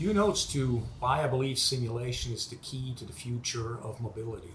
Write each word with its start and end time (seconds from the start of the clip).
few 0.00 0.14
notes 0.14 0.46
to 0.46 0.82
why 0.98 1.22
I 1.22 1.26
believe 1.26 1.58
simulation 1.58 2.32
is 2.32 2.46
the 2.46 2.56
key 2.56 2.94
to 2.96 3.04
the 3.04 3.12
future 3.12 3.76
of 3.82 4.00
mobility. 4.00 4.54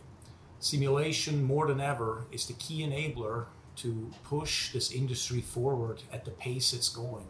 Simulation, 0.59 1.44
more 1.44 1.68
than 1.68 1.80
ever, 1.80 2.25
is 2.32 2.48
the 2.48 2.54
key 2.54 2.82
enabler 2.82 3.45
to 3.76 4.09
push 4.23 4.73
this 4.73 4.91
industry 4.91 5.41
forward 5.41 6.02
at 6.12 6.26
the 6.26 6.31
pace 6.31 6.73
it's 6.73 6.89
going. 6.89 7.27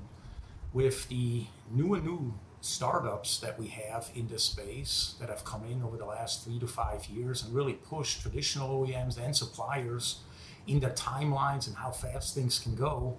With 0.71 1.09
the 1.09 1.47
new 1.69 1.93
and 1.93 2.05
new 2.05 2.33
startups 2.61 3.39
that 3.39 3.59
we 3.59 3.67
have 3.67 4.09
in 4.15 4.29
this 4.29 4.45
space 4.45 5.15
that 5.19 5.27
have 5.27 5.43
come 5.43 5.65
in 5.65 5.83
over 5.83 5.97
the 5.97 6.05
last 6.05 6.45
three 6.45 6.59
to 6.59 6.67
five 6.67 7.07
years 7.07 7.43
and 7.43 7.53
really 7.53 7.73
pushed 7.73 8.21
traditional 8.21 8.85
OEMs 8.85 9.17
and 9.17 9.35
suppliers 9.35 10.21
in 10.67 10.79
their 10.79 10.91
timelines 10.91 11.67
and 11.67 11.75
how 11.75 11.91
fast 11.91 12.33
things 12.33 12.59
can 12.59 12.75
go. 12.75 13.17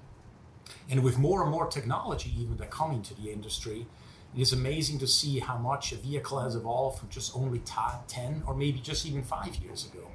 And 0.89 1.05
with 1.05 1.19
more 1.19 1.43
and 1.43 1.51
more 1.51 1.67
technology 1.67 2.33
even 2.41 2.57
that 2.57 2.71
coming 2.71 3.03
to 3.03 3.15
the 3.15 3.31
industry, 3.31 3.87
it 4.37 4.43
is 4.43 4.53
amazing 4.53 4.99
to 4.99 5.07
see 5.07 5.39
how 5.39 5.57
much 5.57 5.93
a 5.93 5.97
vehicle 5.97 6.41
has 6.41 6.55
evolved 6.55 6.99
from 6.99 7.09
just 7.09 7.35
only 7.35 7.61
10 7.61 8.43
or 8.47 8.55
maybe 8.55 8.79
just 8.79 9.07
even 9.07 9.23
five 9.23 9.57
years 9.57 9.87
ago. 9.87 10.09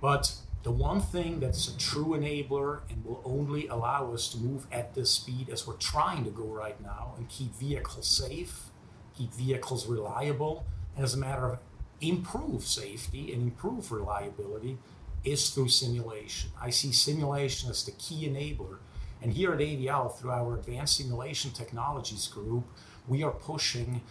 But 0.00 0.34
the 0.62 0.70
one 0.70 1.00
thing 1.00 1.40
that's 1.40 1.68
a 1.68 1.76
true 1.76 2.16
enabler 2.16 2.80
and 2.88 3.04
will 3.04 3.20
only 3.24 3.66
allow 3.66 4.12
us 4.12 4.28
to 4.28 4.38
move 4.38 4.66
at 4.72 4.94
this 4.94 5.10
speed 5.10 5.50
as 5.50 5.66
we're 5.66 5.74
trying 5.74 6.24
to 6.24 6.30
go 6.30 6.44
right 6.44 6.80
now 6.80 7.14
and 7.18 7.28
keep 7.28 7.54
vehicles 7.54 8.06
safe, 8.06 8.70
keep 9.16 9.32
vehicles 9.34 9.86
reliable, 9.86 10.64
and 10.96 11.04
as 11.04 11.14
a 11.14 11.18
matter 11.18 11.46
of 11.46 11.58
improve 12.00 12.64
safety 12.64 13.32
and 13.32 13.42
improve 13.42 13.92
reliability 13.92 14.78
is 15.24 15.50
through 15.50 15.68
simulation. 15.68 16.50
I 16.60 16.70
see 16.70 16.92
simulation 16.92 17.70
as 17.70 17.84
the 17.84 17.92
key 17.92 18.28
enabler. 18.28 18.78
And 19.22 19.32
here 19.32 19.52
at 19.52 19.60
AVL, 19.60 20.18
through 20.18 20.32
our 20.32 20.56
Advanced 20.56 20.96
Simulation 20.96 21.52
Technologies 21.52 22.26
group, 22.26 22.64
we 23.06 23.22
are 23.22 23.30
pushing 23.30 24.02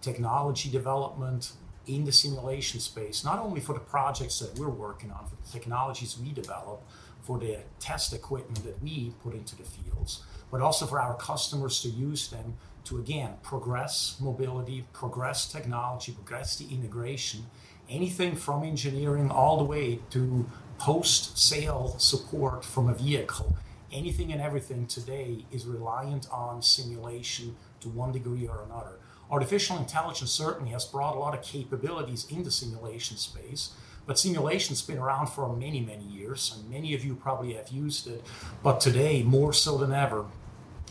technology 0.00 0.70
development 0.70 1.52
in 1.86 2.04
the 2.04 2.12
simulation 2.12 2.78
space, 2.78 3.24
not 3.24 3.40
only 3.40 3.60
for 3.60 3.72
the 3.72 3.80
projects 3.80 4.38
that 4.38 4.56
we're 4.58 4.68
working 4.68 5.10
on, 5.10 5.26
for 5.26 5.34
the 5.44 5.50
technologies 5.50 6.16
we 6.22 6.30
develop, 6.32 6.82
for 7.22 7.38
the 7.38 7.58
test 7.80 8.12
equipment 8.12 8.62
that 8.64 8.80
we 8.80 9.12
put 9.22 9.34
into 9.34 9.56
the 9.56 9.64
fields, 9.64 10.22
but 10.52 10.60
also 10.60 10.86
for 10.86 11.00
our 11.00 11.14
customers 11.14 11.82
to 11.82 11.88
use 11.88 12.28
them 12.28 12.54
to 12.84 12.98
again 12.98 13.34
progress 13.42 14.16
mobility, 14.20 14.86
progress 14.92 15.50
technology, 15.50 16.12
progress 16.12 16.56
the 16.56 16.72
integration, 16.72 17.44
anything 17.88 18.36
from 18.36 18.62
engineering 18.62 19.30
all 19.30 19.58
the 19.58 19.64
way 19.64 19.98
to 20.10 20.46
post 20.78 21.36
sale 21.36 21.96
support 21.98 22.64
from 22.64 22.88
a 22.88 22.94
vehicle. 22.94 23.54
Anything 23.92 24.32
and 24.32 24.40
everything 24.40 24.86
today 24.86 25.46
is 25.50 25.66
reliant 25.66 26.28
on 26.30 26.62
simulation 26.62 27.56
to 27.80 27.88
one 27.88 28.12
degree 28.12 28.46
or 28.46 28.62
another. 28.62 28.98
Artificial 29.30 29.78
intelligence 29.78 30.30
certainly 30.30 30.70
has 30.70 30.84
brought 30.84 31.16
a 31.16 31.18
lot 31.18 31.34
of 31.34 31.42
capabilities 31.42 32.26
in 32.30 32.44
the 32.44 32.50
simulation 32.50 33.16
space, 33.16 33.72
but 34.06 34.18
simulation's 34.18 34.82
been 34.82 34.98
around 34.98 35.26
for 35.28 35.54
many, 35.54 35.80
many 35.80 36.04
years, 36.04 36.56
and 36.56 36.70
many 36.70 36.94
of 36.94 37.04
you 37.04 37.14
probably 37.14 37.54
have 37.54 37.68
used 37.68 38.06
it. 38.06 38.24
But 38.62 38.80
today, 38.80 39.22
more 39.22 39.52
so 39.52 39.76
than 39.76 39.92
ever, 39.92 40.26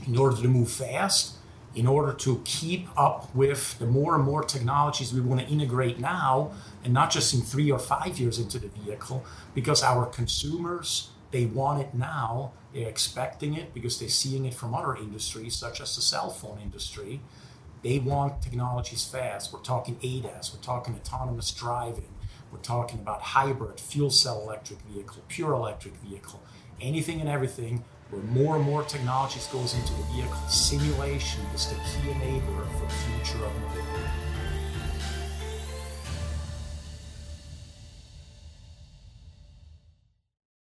in 0.06 0.18
order 0.18 0.42
to 0.42 0.48
move 0.48 0.72
fast, 0.72 1.36
in 1.76 1.86
order 1.88 2.14
to 2.14 2.42
keep 2.46 2.88
up 2.98 3.34
with 3.36 3.78
the 3.80 3.86
more 3.86 4.16
and 4.16 4.24
more 4.24 4.44
technologies 4.44 5.14
we 5.14 5.22
want 5.22 5.40
to 5.40 5.48
integrate 5.48 6.00
now, 6.00 6.52
and 6.84 6.94
not 6.94 7.12
just 7.12 7.34
in 7.34 7.42
three 7.42 7.72
or 7.72 7.80
five 7.80 8.20
years 8.20 8.40
into 8.40 8.60
the 8.60 8.68
vehicle, 8.68 9.24
because 9.54 9.84
our 9.84 10.06
consumers, 10.06 11.12
they 11.32 11.46
want 11.46 11.82
it 11.82 11.94
now, 11.94 12.54
they're 12.74 12.90
expecting 12.90 13.56
it 13.56 13.74
because 13.74 14.00
they're 14.00 14.10
seeing 14.10 14.46
it 14.46 14.54
from 14.54 14.74
other 14.74 14.96
industries, 14.96 15.56
such 15.56 15.82
as 15.82 15.96
the 15.96 16.02
cell 16.02 16.30
phone 16.30 16.60
industry 16.62 17.22
they 17.82 18.00
want 18.00 18.42
technologies 18.42 19.06
fast. 19.06 19.54
We're 19.54 19.60
talking 19.60 19.96
ADAS, 20.02 20.54
we're 20.54 20.62
talking 20.62 20.96
autonomous 20.96 21.52
driving, 21.52 22.10
we're 22.52 22.60
talking 22.60 23.00
about 23.00 23.22
hybrid, 23.22 23.80
fuel 23.80 24.10
cell 24.10 24.42
electric 24.42 24.82
vehicle, 24.82 25.24
pure 25.28 25.54
electric 25.54 25.96
vehicle, 25.98 26.42
anything 26.82 27.22
and 27.22 27.30
everything 27.30 27.84
where 28.10 28.22
more 28.24 28.56
and 28.56 28.66
more 28.66 28.84
technologies 28.84 29.48
goes 29.48 29.76
into 29.76 29.94
the 29.94 30.04
vehicle. 30.14 30.48
Simulation 30.50 31.46
is 31.54 31.68
the 31.68 31.76
key 31.76 32.10
enabler 32.10 32.68
for 32.74 32.86
the 32.86 32.92
future 32.92 33.46
of 33.46 33.54
mobility. 33.62 34.10